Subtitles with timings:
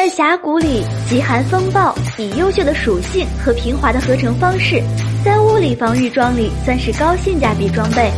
[0.00, 4.82] 在峡谷里，极寒风暴以优秀的属性和平滑的合成方式，
[5.22, 8.10] 在物理防御装里算是高性价比装备。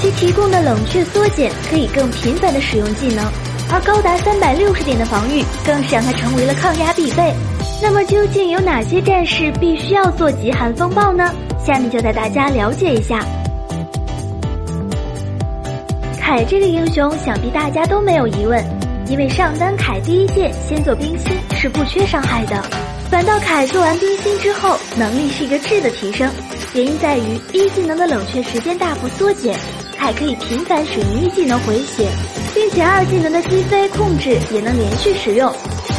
[0.00, 3.24] 其提供的冷却缩减可以更频繁的使用技能，
[3.70, 7.32] 而高达三百六十点的防御更是让它成为了抗压必备。
[7.80, 11.32] 那么究竟有哪些战士必须要做极寒风暴呢？
[11.64, 13.24] 下面就带大家了解一下。
[16.20, 18.60] 凯这个英雄，想必大家都没有疑问，
[19.08, 22.62] 因为上单凯第一件先做冰心是不缺伤害的，
[23.10, 26.30] 反倒凯做完冰心之后，能力是一个质的提升。
[26.74, 29.58] 原因在于一技能的冷却时间大幅缩减，
[29.96, 32.06] 凯可以频繁使用一技能回血，
[32.54, 35.50] 并且二技能的击飞控制也能连续使用。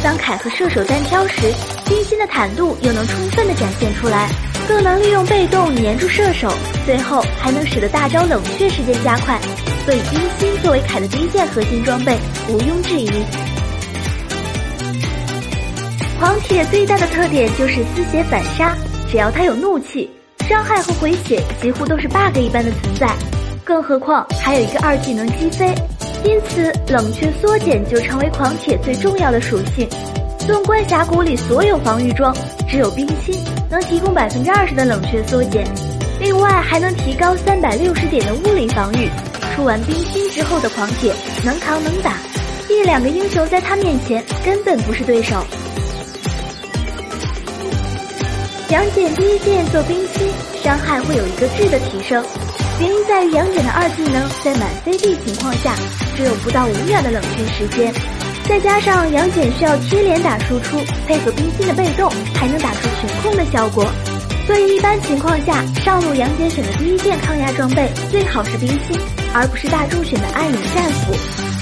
[0.04, 1.52] 当凯和射手单挑时，
[1.86, 4.28] 冰心的坦度又能充分的展现出来，
[4.70, 6.48] 更能利用被动粘住射手，
[6.86, 9.36] 最后还能使得大招冷却时间加快。
[9.84, 12.16] 所以冰心作为凯的第一件核心装备，
[12.48, 13.10] 毋庸置疑。
[16.20, 18.72] 狂铁最大的特点就是丝血反杀，
[19.10, 20.08] 只要他有怒气，
[20.48, 23.12] 伤害和回血几乎都是 bug 一般的存在。
[23.64, 25.74] 更何况还有一个二技能击飞。
[26.22, 29.88] 因此，冷却缩减就成为狂铁最重要的属性。
[30.46, 32.32] 纵观峡谷里所有防御装，
[32.68, 33.34] 只有冰心
[33.70, 35.64] 能提供百分之二十的冷却缩减，
[36.18, 39.08] 另外还能提高三百六十点的物理防御。
[39.54, 42.14] 出完冰心之后的狂铁能扛能打，
[42.68, 45.36] 一两个英雄在他面前根本不是对手。
[48.70, 50.28] 杨戬第一剑做冰心，
[50.62, 52.24] 伤害会有一个质的提升。
[52.80, 55.74] 原因在于杨戬的二技能在满 CD 情况下
[56.16, 57.92] 只有不到五秒的冷却时间，
[58.48, 63.86] 再加上杨戬需要贴脸打输出，配合冰心的被动，还能打出全控的效果。
[64.46, 68.98] 所以一般情况下，上路杨戬选的第一件抗压装备最好是冰心，
[69.32, 71.59] 而不是大众选的暗影战斧。